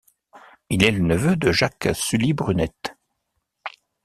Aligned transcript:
Il 0.71 0.83
est 0.83 0.89
le 0.89 1.01
neveu 1.03 1.35
de 1.35 1.51
Jacques 1.51 1.89
Sully 1.93 2.33
Brunet. 2.33 2.73